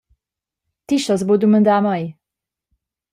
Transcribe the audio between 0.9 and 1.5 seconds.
stos buca